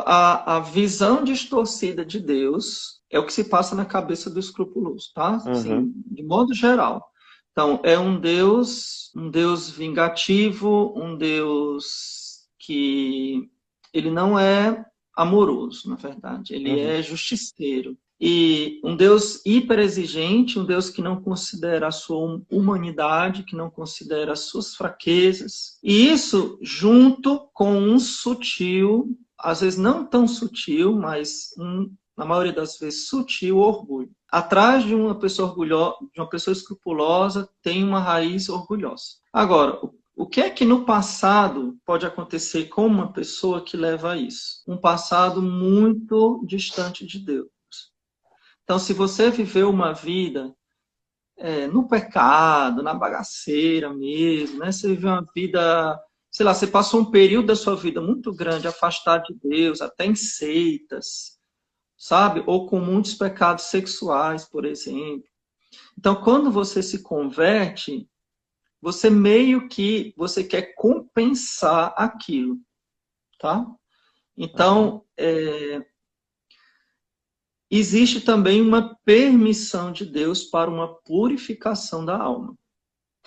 A, 0.00 0.56
a 0.56 0.60
visão 0.60 1.24
distorcida 1.24 2.04
de 2.04 2.20
Deus 2.20 3.00
é 3.10 3.18
o 3.18 3.26
que 3.26 3.32
se 3.32 3.44
passa 3.44 3.74
na 3.74 3.84
cabeça 3.84 4.30
do 4.30 4.38
escrupuloso, 4.38 5.10
tá? 5.14 5.42
Uhum. 5.44 5.50
Assim, 5.52 5.92
de 6.06 6.22
modo 6.22 6.54
geral. 6.54 7.04
Então, 7.52 7.80
é 7.82 7.98
um 7.98 8.20
Deus, 8.20 9.10
um 9.16 9.30
Deus 9.30 9.68
vingativo, 9.70 10.94
um 10.96 11.16
Deus 11.16 12.46
que 12.58 13.48
ele 13.92 14.10
não 14.10 14.38
é 14.38 14.84
amoroso, 15.16 15.88
na 15.88 15.96
verdade, 15.96 16.54
ele 16.54 16.70
Uhum. 16.70 16.78
é 16.78 17.02
justiceiro. 17.02 17.96
E 18.20 18.80
um 18.84 18.96
Deus 18.96 19.44
hiperexigente, 19.46 20.58
um 20.58 20.64
Deus 20.64 20.90
que 20.90 21.00
não 21.00 21.20
considera 21.20 21.86
a 21.88 21.92
sua 21.92 22.40
humanidade, 22.50 23.44
que 23.44 23.56
não 23.56 23.70
considera 23.70 24.32
as 24.32 24.40
suas 24.40 24.74
fraquezas. 24.74 25.78
E 25.82 26.08
isso 26.08 26.58
junto 26.60 27.48
com 27.52 27.78
um 27.78 27.98
sutil, 27.98 29.16
às 29.38 29.60
vezes 29.60 29.78
não 29.78 30.04
tão 30.04 30.26
sutil, 30.26 30.96
mas 30.96 31.50
um, 31.58 31.94
na 32.16 32.24
maioria 32.24 32.52
das 32.52 32.78
vezes 32.78 33.08
sutil 33.08 33.58
orgulho. 33.58 34.10
Atrás 34.30 34.84
de 34.84 34.94
uma 34.94 35.18
pessoa 35.18 35.48
orgulhosa, 35.48 35.96
de 36.12 36.20
uma 36.20 36.28
pessoa 36.28 36.52
escrupulosa, 36.52 37.48
tem 37.62 37.84
uma 37.84 38.00
raiz 38.00 38.48
orgulhosa. 38.48 39.16
Agora, 39.32 39.78
o 40.16 40.26
que 40.26 40.40
é 40.40 40.50
que 40.50 40.64
no 40.64 40.84
passado 40.84 41.78
pode 41.86 42.04
acontecer 42.04 42.64
com 42.64 42.86
uma 42.86 43.12
pessoa 43.12 43.64
que 43.64 43.76
leva 43.76 44.12
a 44.12 44.16
isso? 44.16 44.64
Um 44.66 44.76
passado 44.76 45.40
muito 45.40 46.44
distante 46.44 47.06
de 47.06 47.20
Deus. 47.20 47.48
Então, 48.64 48.78
se 48.78 48.92
você 48.92 49.30
viveu 49.30 49.70
uma 49.70 49.94
vida 49.94 50.52
é, 51.38 51.68
no 51.68 51.88
pecado, 51.88 52.82
na 52.82 52.92
bagaceira 52.92 53.94
mesmo, 53.94 54.58
né? 54.58 54.72
Você 54.72 54.88
viveu 54.88 55.10
uma 55.10 55.26
vida, 55.34 55.98
sei 56.38 56.46
lá, 56.46 56.54
você 56.54 56.68
passou 56.68 57.00
um 57.00 57.10
período 57.10 57.48
da 57.48 57.56
sua 57.56 57.74
vida 57.74 58.00
muito 58.00 58.32
grande 58.32 58.68
afastado 58.68 59.24
de 59.24 59.34
Deus, 59.42 59.80
até 59.80 60.06
em 60.06 60.14
seitas, 60.14 61.36
sabe? 61.96 62.44
Ou 62.46 62.68
com 62.68 62.78
muitos 62.78 63.12
pecados 63.14 63.64
sexuais, 63.64 64.44
por 64.44 64.64
exemplo. 64.64 65.28
Então, 65.98 66.22
quando 66.22 66.48
você 66.48 66.80
se 66.80 67.02
converte, 67.02 68.08
você 68.80 69.10
meio 69.10 69.68
que 69.68 70.14
você 70.16 70.44
quer 70.44 70.76
compensar 70.76 71.92
aquilo, 71.96 72.56
tá? 73.40 73.66
Então, 74.36 75.04
é, 75.16 75.84
existe 77.68 78.20
também 78.20 78.62
uma 78.62 78.96
permissão 79.04 79.90
de 79.90 80.06
Deus 80.06 80.44
para 80.44 80.70
uma 80.70 80.94
purificação 81.02 82.04
da 82.04 82.16
alma. 82.16 82.56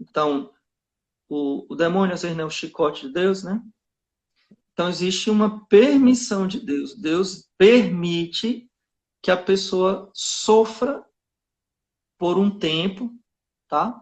Então, 0.00 0.53
o, 1.34 1.66
o 1.68 1.74
demônio 1.74 2.14
às 2.14 2.22
vezes 2.22 2.36
não 2.36 2.44
é 2.44 2.46
o 2.46 2.50
chicote 2.50 3.06
de 3.06 3.12
Deus, 3.12 3.42
né? 3.42 3.60
Então, 4.72 4.88
existe 4.88 5.30
uma 5.30 5.66
permissão 5.66 6.46
de 6.46 6.58
Deus. 6.58 6.96
Deus 6.96 7.48
permite 7.56 8.68
que 9.22 9.30
a 9.30 9.36
pessoa 9.36 10.10
sofra 10.12 11.04
por 12.18 12.38
um 12.38 12.58
tempo, 12.58 13.10
tá? 13.68 14.00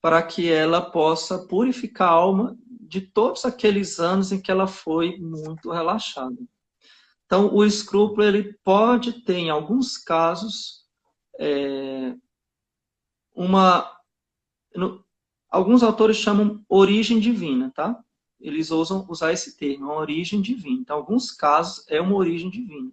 Para 0.00 0.22
que 0.22 0.50
ela 0.50 0.80
possa 0.80 1.46
purificar 1.46 2.08
a 2.08 2.12
alma 2.12 2.56
de 2.66 3.00
todos 3.00 3.44
aqueles 3.44 3.98
anos 3.98 4.32
em 4.32 4.40
que 4.40 4.50
ela 4.50 4.66
foi 4.66 5.18
muito 5.18 5.70
relaxada. 5.70 6.36
Então, 7.24 7.52
o 7.52 7.64
escrúpulo 7.64 8.22
ele 8.22 8.52
pode 8.62 9.24
ter, 9.24 9.38
em 9.38 9.50
alguns 9.50 9.96
casos, 9.96 10.84
é, 11.38 12.14
uma. 13.34 13.90
Alguns 15.52 15.82
autores 15.82 16.16
chamam 16.16 16.64
origem 16.68 17.20
divina, 17.20 17.70
tá? 17.74 17.96
Eles 18.40 18.70
usam 18.70 19.06
usar 19.08 19.32
esse 19.32 19.56
termo, 19.56 19.84
uma 19.84 19.96
origem 19.96 20.40
divina. 20.40 20.80
Então, 20.80 20.96
em 20.96 21.00
alguns 21.00 21.30
casos, 21.30 21.84
é 21.88 22.00
uma 22.00 22.16
origem 22.16 22.50
divina. 22.50 22.90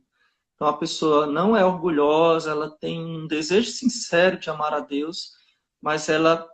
Então, 0.54 0.68
a 0.68 0.78
pessoa 0.78 1.26
não 1.26 1.56
é 1.56 1.64
orgulhosa, 1.64 2.52
ela 2.52 2.70
tem 2.70 3.00
um 3.00 3.26
desejo 3.26 3.72
sincero 3.72 4.38
de 4.38 4.50
amar 4.50 4.74
a 4.74 4.82
Deus, 4.82 5.32
mas 5.82 6.10
ela, 6.10 6.46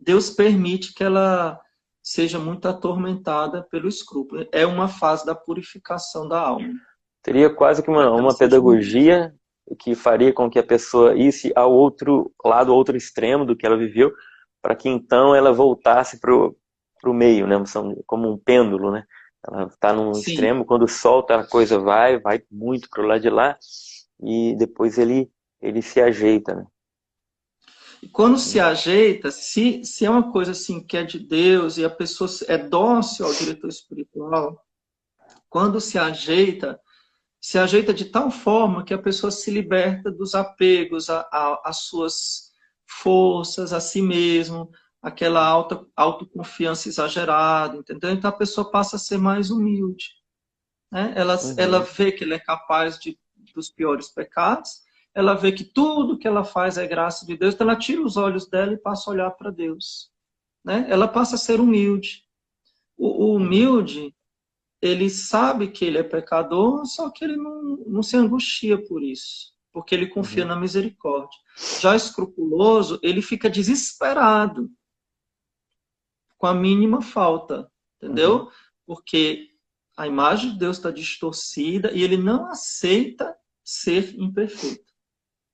Deus 0.00 0.30
permite 0.30 0.94
que 0.94 1.04
ela 1.04 1.60
seja 2.02 2.38
muito 2.38 2.66
atormentada 2.66 3.62
pelo 3.70 3.86
escrúpulo. 3.86 4.48
É 4.50 4.66
uma 4.66 4.88
fase 4.88 5.26
da 5.26 5.34
purificação 5.34 6.26
da 6.26 6.40
alma. 6.40 6.72
Teria 7.22 7.48
quase 7.48 7.82
que 7.82 7.90
uma, 7.90 8.10
uma 8.10 8.36
pedagogia 8.36 9.34
que 9.78 9.94
faria 9.94 10.32
com 10.32 10.50
que 10.50 10.58
a 10.58 10.66
pessoa 10.66 11.14
isse 11.14 11.52
ao 11.54 11.72
outro 11.72 12.32
lado, 12.44 12.72
ao 12.72 12.76
outro 12.76 12.96
extremo 12.96 13.44
do 13.44 13.56
que 13.56 13.64
ela 13.64 13.76
viveu, 13.76 14.12
para 14.64 14.74
que 14.74 14.88
então 14.88 15.34
ela 15.34 15.52
voltasse 15.52 16.18
para 16.18 16.34
o 16.34 16.56
meio, 17.12 17.46
né? 17.46 17.54
como 18.06 18.32
um 18.32 18.38
pêndulo, 18.38 18.90
né? 18.90 19.04
Ela 19.46 19.66
está 19.66 19.92
num 19.92 20.14
Sim. 20.14 20.20
extremo, 20.22 20.64
quando 20.64 20.88
solta 20.88 21.36
a 21.36 21.46
coisa 21.46 21.78
vai, 21.78 22.18
vai 22.18 22.42
muito 22.50 22.88
para 22.88 23.02
o 23.02 23.06
lado 23.06 23.20
de 23.20 23.28
lá, 23.28 23.58
e 24.22 24.56
depois 24.56 24.96
ele, 24.96 25.30
ele 25.60 25.82
se 25.82 26.00
ajeita, 26.00 26.54
né? 26.54 26.66
E 28.02 28.08
quando 28.08 28.38
se 28.38 28.58
ajeita, 28.58 29.30
se, 29.30 29.84
se 29.84 30.06
é 30.06 30.10
uma 30.10 30.32
coisa 30.32 30.52
assim 30.52 30.82
que 30.82 30.96
é 30.96 31.02
de 31.02 31.18
Deus 31.18 31.76
e 31.76 31.84
a 31.84 31.90
pessoa 31.90 32.30
é 32.48 32.56
dócil 32.56 33.26
ao 33.26 33.34
diretor 33.34 33.68
espiritual, 33.68 34.58
quando 35.50 35.78
se 35.78 35.98
ajeita, 35.98 36.80
se 37.38 37.58
ajeita 37.58 37.92
de 37.92 38.06
tal 38.06 38.30
forma 38.30 38.82
que 38.82 38.94
a 38.94 38.98
pessoa 38.98 39.30
se 39.30 39.50
liberta 39.50 40.10
dos 40.10 40.34
apegos 40.34 41.08
às 41.10 41.80
suas 41.80 42.43
forças, 42.86 43.72
a 43.72 43.80
si 43.80 44.02
mesmo, 44.02 44.70
aquela 45.02 45.46
alta 45.46 45.86
autoconfiança 45.94 46.88
exagerada, 46.88 47.76
entendeu? 47.76 48.10
Então 48.10 48.30
a 48.30 48.32
pessoa 48.32 48.70
passa 48.70 48.96
a 48.96 48.98
ser 48.98 49.18
mais 49.18 49.50
humilde. 49.50 50.10
Né? 50.90 51.12
Ela, 51.16 51.36
uhum. 51.36 51.54
ela 51.58 51.80
vê 51.80 52.10
que 52.10 52.24
ela 52.24 52.34
é 52.34 52.38
capaz 52.38 52.98
de, 52.98 53.18
dos 53.54 53.70
piores 53.70 54.08
pecados, 54.08 54.82
ela 55.14 55.34
vê 55.34 55.52
que 55.52 55.64
tudo 55.64 56.18
que 56.18 56.26
ela 56.26 56.44
faz 56.44 56.76
é 56.76 56.86
graça 56.86 57.24
de 57.26 57.36
Deus, 57.36 57.54
então 57.54 57.68
ela 57.68 57.78
tira 57.78 58.02
os 58.02 58.16
olhos 58.16 58.48
dela 58.48 58.72
e 58.72 58.78
passa 58.78 59.08
a 59.08 59.12
olhar 59.12 59.30
para 59.30 59.50
Deus. 59.50 60.10
Né? 60.64 60.86
Ela 60.88 61.06
passa 61.06 61.36
a 61.36 61.38
ser 61.38 61.60
humilde. 61.60 62.24
O, 62.96 63.26
o 63.26 63.36
humilde, 63.36 64.14
ele 64.80 65.08
sabe 65.08 65.68
que 65.68 65.84
ele 65.84 65.98
é 65.98 66.02
pecador, 66.02 66.84
só 66.86 67.10
que 67.10 67.24
ele 67.24 67.36
não, 67.36 67.76
não 67.86 68.02
se 68.02 68.16
angustia 68.16 68.82
por 68.86 69.02
isso, 69.02 69.53
porque 69.74 69.92
ele 69.92 70.06
confia 70.06 70.44
uhum. 70.44 70.50
na 70.50 70.56
misericórdia. 70.56 71.36
Já 71.80 71.96
escrupuloso, 71.96 73.00
ele 73.02 73.20
fica 73.20 73.50
desesperado 73.50 74.70
com 76.38 76.46
a 76.46 76.54
mínima 76.54 77.02
falta, 77.02 77.68
entendeu? 77.96 78.44
Uhum. 78.44 78.50
Porque 78.86 79.50
a 79.96 80.06
imagem 80.06 80.52
de 80.52 80.58
Deus 80.60 80.76
está 80.76 80.92
distorcida 80.92 81.90
e 81.92 82.04
ele 82.04 82.16
não 82.16 82.46
aceita 82.46 83.36
ser 83.64 84.14
imperfeito. 84.14 84.94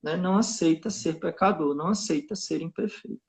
Né? 0.03 0.19
Não 0.19 0.37
aceita 0.37 0.91
ser 0.91 1.19
pecador, 1.19 1.75
não 1.75 1.88
aceita 1.88 2.37
ser 2.37 2.60
imperfeito. 2.60 3.22